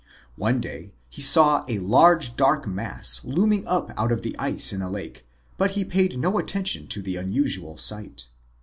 One 0.35 0.59
day 0.59 0.93
he 1.11 1.21
saw 1.21 1.63
a 1.67 1.73
huge, 1.73 2.35
dark 2.35 2.65
mass 2.67 3.23
looming 3.23 3.67
up 3.67 3.91
out 3.95 4.11
of 4.11 4.23
the 4.23 4.35
ice 4.39 4.73
in 4.73 4.79
the 4.79 4.89
lake, 4.89 5.27
but 5.59 5.71
he 5.77 5.85
paid 5.85 6.17
no 6.17 6.39
attention 6.39 6.87
to 6.87 7.03
the 7.03 7.17
unusual 7.17 7.77
sight. 7.77 8.25